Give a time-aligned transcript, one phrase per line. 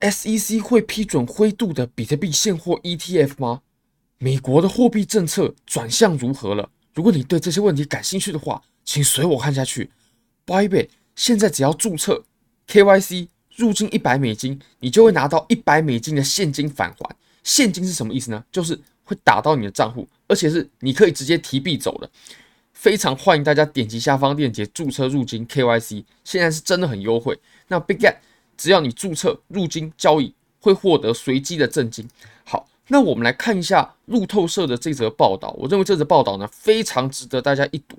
[0.00, 3.62] SEC 会批准灰度的比特币现货 ETF 吗？
[4.18, 6.70] 美国的货币政策转向如何了？
[6.94, 9.90] 如果你对这些问题感兴趣的话，请随我看下去。
[10.46, 12.24] Bybit 现在只要注册
[12.68, 17.16] KYC 入金一百美金，你就会拿到一百美金的现金返还。
[17.42, 18.44] 现金是什么意思呢？
[18.52, 22.08] 就是会打到你的账户，而且是你可以直接提币走的。
[22.72, 27.36] 非常欢迎大家点击下方链接注册入金 KYC，现在是真的很优惠。
[27.66, 28.16] 那 Bitget
[28.58, 32.06] 只要你注册入金交易，会获得随机的赠金。
[32.44, 35.54] 好，那我们来看一下路透社的这则报道。
[35.56, 37.96] 我认为这则报道呢非常值得大家一读。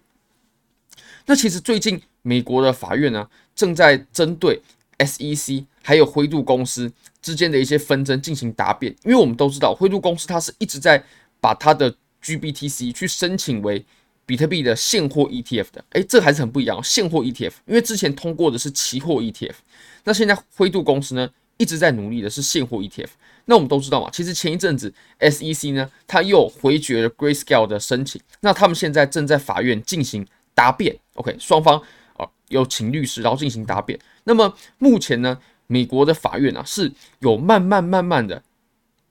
[1.25, 4.61] 那其实最近美国的法院呢正在针对
[4.98, 11.01] SEC 还有灰度公司之间的一些纷争进行答辩，因为我们都知道灰度公司它是一直在
[11.39, 13.85] 把它的 GBTC 去申请为
[14.29, 16.79] 比特币的现货 ETF 的，诶，这还是很不一样。
[16.83, 19.55] 现货 ETF，因为之前通过的是期货 ETF，
[20.03, 23.07] 那现在灰度公司呢一直在努力的是现货 ETF。
[23.45, 30.23] 那我们都知道嘛，其实前一阵子 SEC 呢，它又回绝了 Grayscale 的申请，那他们现在正在法院进行
[30.54, 30.95] 答辩。
[31.15, 31.82] OK，双方
[32.15, 33.99] 啊有请律师，然后进行答辩。
[34.26, 38.43] 那么目前呢，美国的法院啊是有慢慢慢慢的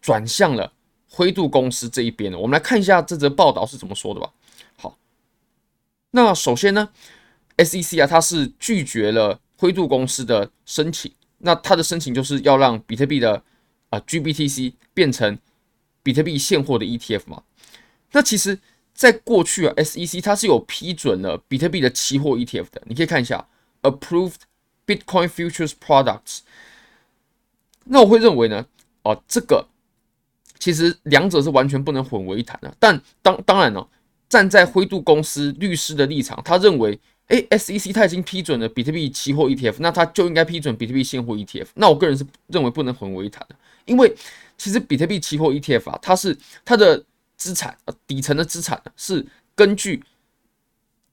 [0.01, 0.73] 转向了
[1.11, 2.39] 灰度公司这一边的。
[2.39, 4.31] 我们来看一下这则报道是怎么说的吧。
[6.11, 6.89] 那首先呢
[7.59, 11.13] ，SEC 啊，它是拒绝了灰度公司的申请。
[11.39, 13.43] 那它的申请就是要让比特币的
[13.91, 15.39] 啊 GBTC 变成
[16.03, 17.43] 比特币现货的 ETF 嘛。
[18.13, 18.59] 那其实，
[18.95, 22.83] 在过去啊，SEC 它是有批准了比特币的期货 ETF 的。
[22.87, 23.47] 你可以看一下
[23.83, 24.37] Approved
[24.87, 26.39] Bitcoin Futures Products。
[27.85, 28.67] 那我会认为呢，
[29.03, 29.69] 啊，这个
[30.59, 32.75] 其实两者是完全不能混为一谈的。
[32.79, 33.87] 但当当然呢。
[34.29, 36.99] 站在灰度公司律师的立场，他认为，
[37.29, 41.69] 诶，SEC 他已经批准了比特币期货 ETF，那他就应该批准比特币现货 ETF。
[41.75, 43.57] 那我个人是认为不能混为一谈的，
[43.87, 44.15] 因为
[44.59, 47.03] 其实比特币期货 ETF 啊，它是它的
[47.37, 50.03] 资产呃底层的资产是根据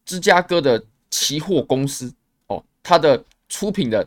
[0.05, 2.13] 芝加哥的期货公司
[2.47, 4.05] 哦，它的出品的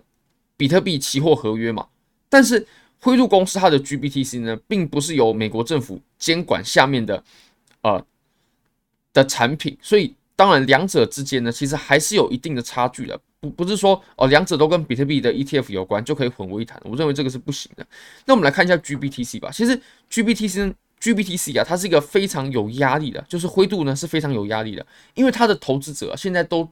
[0.57, 1.87] 比特币期货合约嘛。
[2.29, 2.67] 但是
[3.01, 7.25] 灰度公司它的 GBTC 呢，并不是由美国政府监管下面的
[7.81, 8.05] 呃。
[9.19, 17.87] 的产品，所以当然两者之间呢，其实还是有一定的差距的，不不是说哦两者都跟比特币的 ETF 有关就可以混为一谈，我认为这个是不行的。
[18.27, 19.81] 那我们来看一下 GBTC 吧，其实
[20.11, 26.69] GBTC GBTC 啊，它是一个非常有压力的，就是灰度呢是非常有压力的，因为它的投资者现在都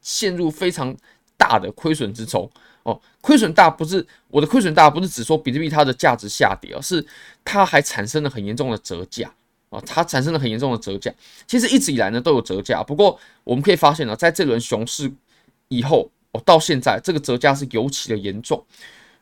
[0.00, 0.96] 陷入非常
[1.36, 2.50] 大的亏损之中
[2.82, 7.04] 哦，亏损大不是我的亏损大，不是指说比特币它的价值下跌，而是
[7.44, 9.32] 它还产生了很严重的折价。
[9.74, 11.12] 啊，它产生了很严重的折价。
[11.46, 15.10] 其实一直以来呢都有折价，不过我们可以发现呢，在这轮熊市
[15.68, 18.64] 以后，哦，到现在这个折价是尤其的严重。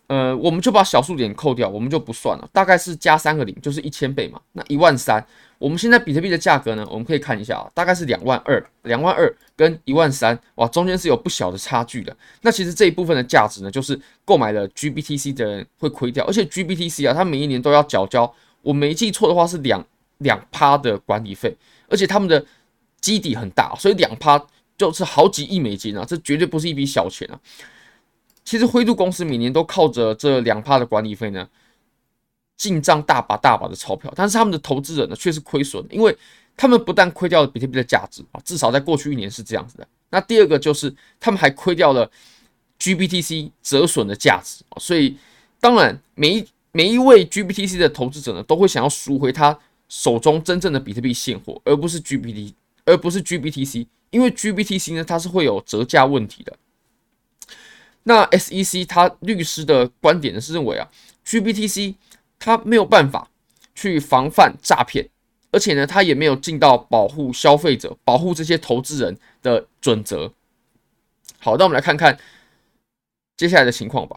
[0.09, 4.39] 呃，我们就把小数点扣掉，我们就不算了，大概是加三个零，就是一千倍嘛。
[4.53, 5.25] 那一万三，
[5.57, 12.15] 我们现在比特币的价格呢，我们可以看一下啊，大概是两万二，两万二跟一万三，哇，中间是有不小的差距的。
[12.43, 18.31] 那其实这一部分的价值呢，就是购买了 GBTC 的人会亏掉，而且 GBTC 啊，它每一年都要缴交，
[18.61, 19.83] 我没记错的话是两。
[20.23, 21.57] 两趴的管理费，
[21.89, 22.45] 而且他们的
[23.01, 24.43] 基底很大，所以两趴
[24.77, 27.39] 就是好几亿美金啊，这绝对不是一笔小钱啊。
[28.45, 31.49] 其实灰度公司每年都靠着这两趴的管理费呢，
[32.57, 36.17] 进账大把大把的钞票，但是他们的投资人呢却是亏损，因为
[36.57, 39.87] 他们不但亏掉了比特币的价值啊，至少在过去一年是这样子的。
[40.11, 42.11] 那第二个就是他们还亏掉了
[42.79, 45.17] GBTC 折损的价值，所以
[45.61, 49.59] 当然每一每一位 GBTC 的投资者呢，都会想要赎回他。
[49.93, 52.55] 手中真正的比特币现货，而不是 GBT，
[52.87, 56.57] 而不是 GBTC，因为 GBTC 呢，它是会有折价问题的。
[58.05, 60.89] 那 SEC 他律师的观点呢是认为啊
[61.27, 61.97] ，GBTC
[62.39, 63.29] 它没有办法
[63.75, 65.07] 去防范诈骗，
[65.51, 70.33] 而且呢，它也没有尽到保护消费者、保护这些投资人的准则。
[71.39, 72.19] 好，那我们来看看
[73.37, 74.17] 接下来的情况吧。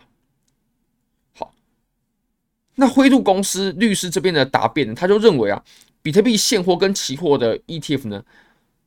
[2.75, 5.63] 那灰度公司律师这边的答辩呢，他就认为啊，
[6.01, 8.24] 比特币现货跟期货的 ETF 呢，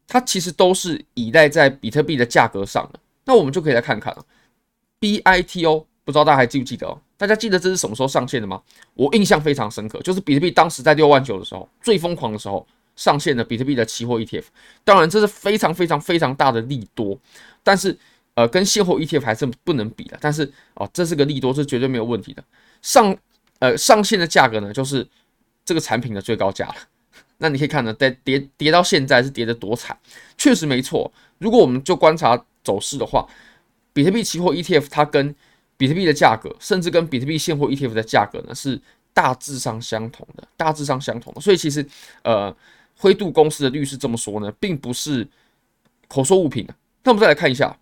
[0.07, 3.01] 它其实都是依赖在比特币的价格上的。
[3.25, 4.25] 那我们就可以来看看啊
[5.01, 6.99] ，BITO 不知道大家还记不记得哦？
[7.17, 8.63] 大家记得这是什么时候上线的吗？
[8.95, 14.45] 我印象非常深刻，就是比特币当时在六万九的时候，最疯狂的时候上线的比特币的期货 ETF。
[14.85, 17.19] 当然这是非常非常非常大的利多，
[17.63, 17.97] 但是
[18.35, 20.17] 呃，跟现货 ETF 还是不能比的。
[20.21, 22.43] 但是哦，这是个利多，是绝对没有问题的。
[22.81, 23.15] 上
[23.59, 25.07] 呃，上线的价格呢，就是
[25.65, 26.75] 这个产品的最高价了。
[27.39, 29.97] 那你可以看呢，在跌跌到现在是跌得多惨，
[30.37, 31.13] 确实没错。
[31.39, 33.27] 如果我们就观察走势的话，
[33.93, 35.35] 比特币期货 ETF 它跟
[35.77, 38.81] 比特币的价格，甚至跟比特币现货 ETF 的价格呢是
[39.13, 41.41] 大致上相同的，大致上相同的。
[41.41, 41.87] 所以其实
[42.23, 42.55] 呃，
[42.97, 45.27] 灰度公司的律师这么说呢，并不是
[46.09, 46.75] 口说无凭的。
[47.05, 47.79] 那我们再来看一下，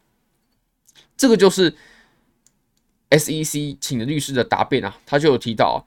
[1.16, 1.74] 这个就是
[3.10, 5.78] SEC 请的律师的答辩啊，他就有提到啊。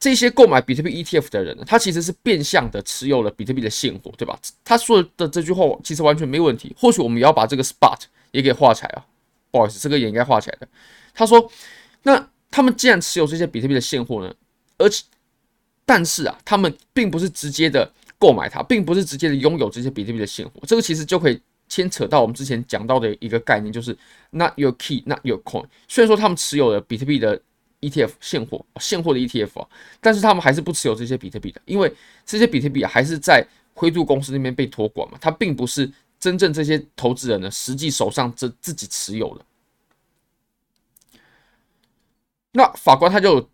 [0.00, 4.38] 这些购买比特币 ETF 的人呢，他其实是变相的持有了比特币的现货，对吧？
[4.64, 6.72] 他说的这句话其实完全没问题。
[6.78, 7.98] 或许我们也要把这个 spot
[8.30, 9.04] 也给画起来啊，
[9.50, 10.68] 不好意思，这个也应该画起来的。
[11.12, 11.50] 他说，
[12.04, 14.32] 那他们既然持有这些比特币的现货呢，
[14.76, 15.02] 而且
[15.84, 17.90] 但是啊，他们并不是直接的
[18.20, 20.60] 购买它，并不是直接的拥有这些比特币的现货。
[20.64, 23.96] 这个其实就可以牵扯到我们之前讲到的一个概念，就是
[24.30, 25.64] not your key, not your coin。
[25.86, 27.40] 虽然说他们持有了比特币的。
[27.80, 29.68] ETF 现货，现货的 ETF 啊，
[30.00, 31.94] 但是他们还是不持有这些比特币的，因为
[32.26, 35.88] 这些比特币啊还是在灰度公司那边被托管嘛，它并不是
[36.18, 39.44] 真正这些投资人呢实际手上这自己持有的。
[42.50, 43.48] 那法官他就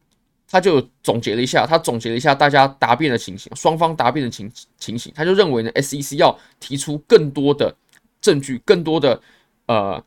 [0.49, 7.77] 他就总结了一下，他总结了一下大家答辩的情形，双方答辩的情情形，他就认为呢，SEC 要提出更多的
[8.25, 9.21] 证据，更多的
[9.67, 10.03] 呃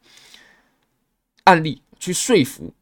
[1.44, 2.74] 案例去说服。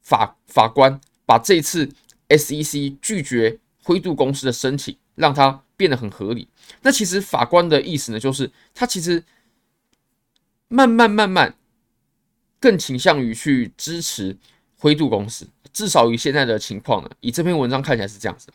[0.00, 1.88] 法法官把这次
[2.28, 6.46] SEC 拒绝灰度公司的申请，让它变得很合理。
[6.82, 9.24] 那其实法官的意思呢，就是他其实
[10.68, 11.56] 慢慢慢慢
[12.60, 14.36] 更倾向于去支持
[14.76, 18.48] 灰度公司，至少以现在的情况呢，以这篇文章看起来是这样子，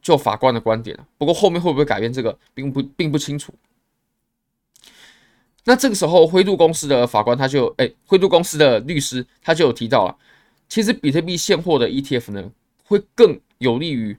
[0.00, 0.98] 就法官的观点。
[1.18, 3.52] 不过后面会不会改变这个，并不并不清楚。
[5.68, 10.16] 那这个时候，灰度公司的法官他就哎，灰度公司的律师他就有提到了。
[10.66, 12.50] 其实比特币现货的 ETF 呢，
[12.84, 14.16] 会更有利于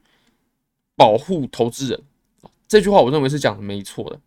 [0.94, 2.00] 保护投资人。
[2.68, 4.20] 这句话我认为是讲的没错的。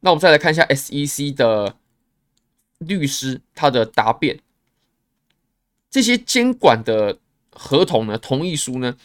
[0.00, 1.76] 那我们再来看一下 SEC 的
[2.78, 4.40] 律师他的答辩。
[5.88, 7.16] 这些监管的
[7.52, 8.96] 合同呢，同意书呢，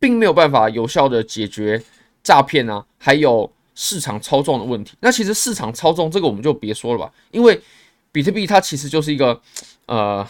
[0.00, 1.84] 并没有办法有效的解决
[2.24, 4.96] 诈骗啊，还有市场操纵的问题。
[5.00, 7.60] 那其实市场操纵这个我们就别说了吧，因为
[8.12, 9.40] 比特币它其实就是一个。
[9.86, 10.26] 呃，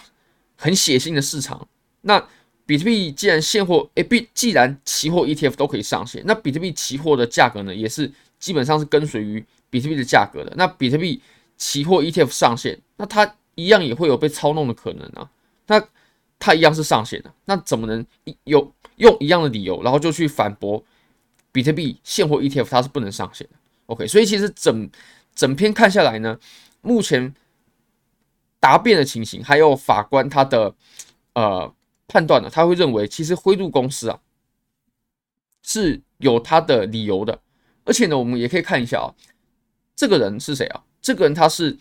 [0.57, 1.69] 很血腥的市场。
[2.01, 2.21] 那
[2.67, 10.53] 比特币既然现货，诶，毕既然期货 ETF 都可以上线，那比特币期货的价格呢，也是基本上是跟随于比特币的价格的。
[10.57, 11.23] 那比特币
[11.57, 15.31] 期货 ETF 上线，那它一样也会有被操弄的可能啊。
[15.69, 15.81] 那
[16.41, 18.05] 它一样是上线的，那怎么能
[18.43, 20.83] 有用一样的理由，然后就去反驳
[21.55, 23.55] 比特币现货 ETF 它是不能上线的
[23.87, 24.91] ？OK，所以其实整
[25.35, 26.39] 整篇看下来呢，
[26.83, 27.35] 目前。
[28.61, 30.75] 答辩的情形，还有法官他的
[31.35, 31.71] 呃
[32.09, 34.19] 判断呢，他会认为其实灰度公司啊
[35.63, 37.39] 是有他的理由的，
[37.85, 39.13] 而且呢，我们也可以看一下啊，
[39.95, 40.83] 这个人是谁啊？
[41.03, 41.77] 这个人他是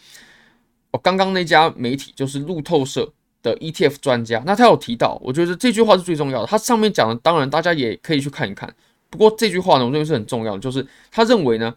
[0.91, 6.47] 我，刚刚那家媒体就是路透社的 ETF 专家，那他有提到，我觉得这句话是最重要的。
[6.47, 8.75] 他上面讲的，当然大家也可以去看一看。
[9.13, 11.75] 不过这句话呢，我认为是很重要的，就是他认为呢。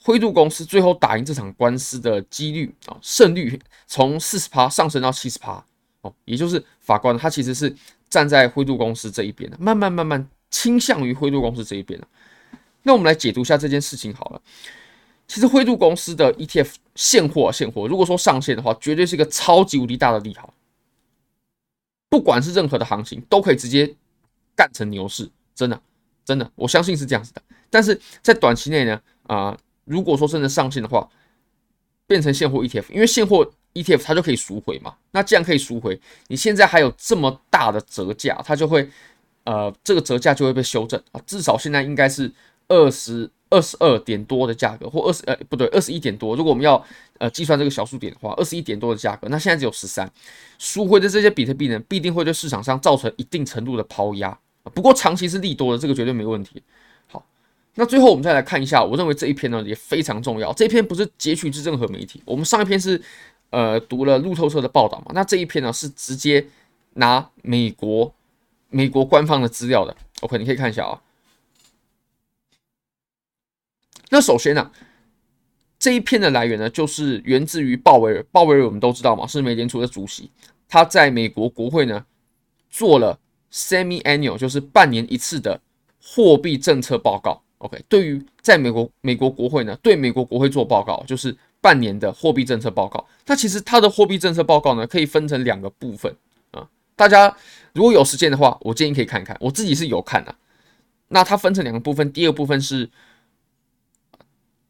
[0.00, 5.62] 灰度公司最后打赢这场官司的几率啊，胜率从四十趴上升到七十趴
[6.00, 7.74] 哦，也就是法官他其实是
[8.08, 12.08] 站在灰度公司这一边的，慢慢慢慢倾向于灰度公司这一边了。
[12.84, 14.40] 那我们来解读一下这件事情好了。
[15.26, 20.54] 其实灰度公司的 ETF 现货现货，如果说上线的话，绝对是一个超级无敌大的利好，
[22.08, 23.94] 不管是任何的行情都可以直接
[24.54, 25.78] 干成牛市，真的
[26.28, 27.40] 真的，我相信是这样子的。
[27.70, 29.56] 但是在短期内呢，啊、
[29.86, 31.08] 如果说真的上线的话，
[32.06, 34.94] 变成现货 ETF，因为现货 ETF 它就可以赎回嘛。
[35.12, 38.86] 那既然可以赎回，你现在还有这么大的折价，它就会
[39.44, 41.20] 呃，这个折价就会被修正啊。
[41.26, 42.30] 至少现在应该是
[42.68, 46.36] 二十二十二点多的价格，或二十呃不对，二十一点多。
[46.36, 46.84] 如果我们要
[47.16, 50.12] 呃计算这个小数点的话，二十一点多的价格，那现在只有十三。
[50.58, 54.38] 赎回的这些比特币呢，必定会对市场上造成一定程度的抛压。
[54.74, 56.62] 不过长期是利多的，这个绝对没问题。
[57.06, 57.24] 好
[57.74, 60.52] 那最后我们再来看一下，我认为这一篇呢也非常重要。
[60.52, 63.00] 这一篇不是截取自任何媒体，我们上一篇是
[63.50, 66.46] 呃读了路透社的报道嘛，那这一篇呢是直接
[66.94, 68.12] 拿美国
[68.70, 69.96] 美国官方的资料的。
[70.20, 71.00] OK，你可以看一下啊。
[74.10, 74.70] 那首先呢、
[75.78, 80.30] 这一篇的来源呢就是源自于鲍威尔，鲍威尔我们都知道嘛，是美联储的主席，
[80.68, 82.04] 他在美国国会呢
[82.70, 83.18] 做了
[83.52, 85.60] semi-annual，就是半年一次的
[86.02, 87.42] 货币政策报告。
[87.58, 93.04] OK，对于在美国美国国会呢，对美国国会做报告，就是半年的货币政策报告。
[93.26, 96.14] 那其实它的货币政策报告呢，可以分成两个部分
[96.52, 96.68] 啊。
[96.94, 97.36] 大家
[97.72, 99.36] 如果有时间的话，我建议可以看看。
[99.40, 100.34] 我自己是有看的。
[101.08, 102.88] 那它分成两个部分，第二部分是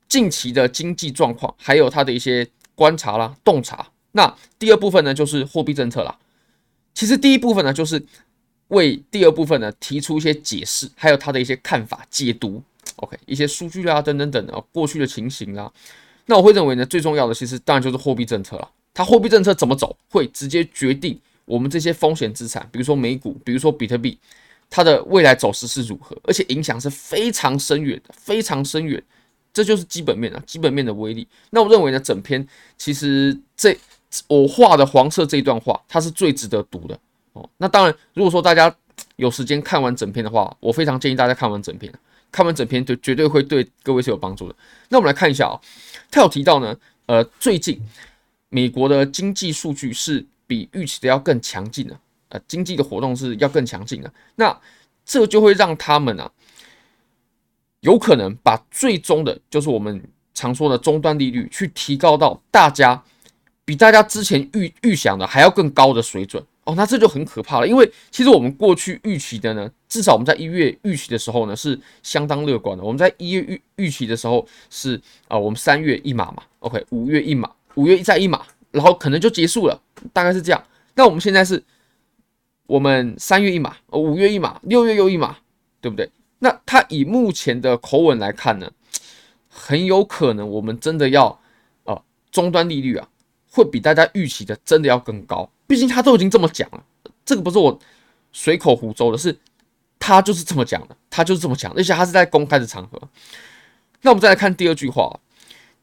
[0.09, 3.89] 近期的经济状况，还有它的一些观察啦、洞察。
[4.13, 6.19] 那第二部分呢，就是货币政策啦。
[6.95, 8.03] 其实第一部分呢，就是
[8.69, 12.63] 为第二部分呢提出一些解释，还有他的一些看法、解读。
[12.97, 15.71] OK，一些数据啦，等等等啊，过去的情形啦。
[16.27, 18.71] 那我会认为呢，最重要的其实当然就是货币政策了。
[18.93, 24.19] 它货币政策怎么走，会直接决定我们这些风险资产，比如说美股，比如说比特币，
[24.69, 29.03] 它的未来走势是如何，而且影响是非常深远的，非常深远。
[29.53, 31.27] 这就是基本面啊，基本面的威力。
[31.51, 32.47] 那我认为呢，整篇
[32.77, 33.77] 其实这
[34.27, 36.99] 我画的黄色这一段话，它是最值得读的
[37.39, 37.51] 哦。
[37.57, 38.75] 那当然，如果说大家
[39.17, 41.93] 有时间看完整篇的话，我非常建议大家看完整篇。
[42.31, 44.55] 看完整篇，就绝对会对各位是有帮助的。
[44.91, 45.61] 那我们来看一下啊、哦，
[46.11, 46.77] 他有提到呢，
[47.07, 47.81] 呃，最近
[48.51, 54.13] 美国的经济数据是比预期的要更强劲的，呃，经济的活动是要更强劲的。
[54.37, 54.55] 那
[55.07, 56.31] 这就会让他们啊，
[57.81, 59.99] 有可能把最终的，就是我们
[60.35, 63.03] 常说的终端利率，去提高到大家
[63.65, 66.45] 比大家之前预预想的还要更高的水准。
[66.69, 72.85] 哦，那这就很可怕了，因为其实我们过去预期的呢，至少我们在一月预期的时候呢，是相当乐观的。
[72.85, 74.95] 我们在一月预预期的时候是
[75.29, 79.81] 啊、呃，我们三月一码嘛，OK，五月一码，五月一再一码，然后可能就结束了，
[80.13, 80.63] 大概是这样。
[80.95, 81.65] 那我们现在是，
[82.67, 85.39] 我们三月一码，五月一码，六月又一码，
[85.81, 86.11] 对不对？
[86.41, 88.71] 那它以目前的口吻来看呢，
[89.49, 91.29] 很有可能我们真的要
[91.85, 93.09] 啊、呃，终端利率啊，
[93.51, 95.51] 会比大家预期的真的要更高。
[95.69, 96.83] 毕竟他都已经这么讲了，
[97.25, 97.79] 这个不是我
[98.33, 99.39] 随口胡诌的，是
[100.01, 103.01] 他就是这么讲的，他就是这么讲，而且他是在公开的场合。
[104.03, 105.21] 那我们再来看第二句话，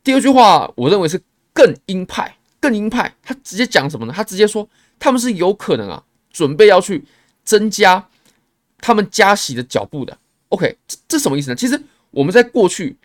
[0.04, 1.22] 第二句话我认为是
[1.54, 3.16] 更鹰派，更鹰派。
[3.24, 4.14] 他直接讲什么呢？
[4.14, 4.68] 他直接说
[5.00, 7.06] 他们是有可能啊，准备要去
[7.46, 8.10] 增加
[8.80, 10.18] 他们加息的脚步的。
[10.50, 11.56] OK，这这什么意思呢？
[11.56, 12.98] 其实我们在过去。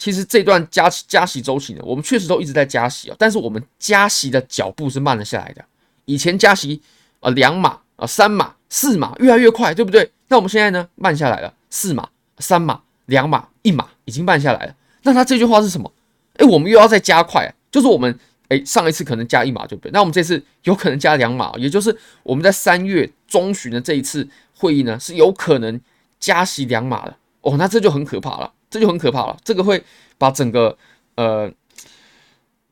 [0.00, 5.64] 其实这段加加息周期呢，我们确实都一直在加息啊，但是我们加息的脚步是慢了下来的。
[6.08, 6.82] 以前加息
[7.20, 10.10] 啊两码啊三码四码越来越快，对不对？
[10.28, 14.74] 那我们现在呢慢下来了，四码三码两码一码已经慢下来了。
[15.02, 15.92] 那他这句话是什么？
[16.38, 19.92] 哎，我们又要再加快，就是我们哎上一次可能加一码，对不对？
[19.92, 25.80] 那我们这次有可能加两码，也就是我们在三月中旬的这一次会议呢是有可能
[26.18, 28.52] 加息两码的哦，那这就很可怕了。
[28.70, 29.82] 这就很可怕了，这个会
[30.18, 30.76] 把整个
[31.14, 31.50] 呃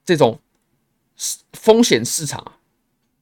[0.05, 0.39] 这种
[1.55, 2.53] 风险市场啊，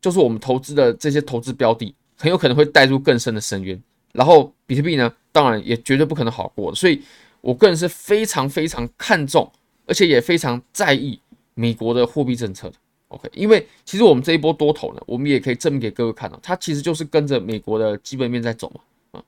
[0.05, 3.83] 就是我们投资的这些投资标的，很有可能会带入更深的深渊。
[4.13, 6.75] 然后比特币呢，当然也绝对不可能好过。
[6.75, 7.03] 所以
[7.41, 9.51] 我个人是非常非常看重，
[9.87, 11.19] 而且也非常在意
[11.55, 12.77] 美国的货币政策的。
[13.09, 18.81] OK，因为其实我们这一波多头呢，我们也可以证明给各位看到，它其实就是跟着美国的基本面在走嘛。
[19.19, 19.25] 啊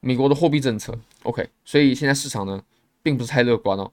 [0.00, 2.60] 美国的货币政策，OK，所以现在市场呢，
[3.04, 3.92] 并不是太乐观哦。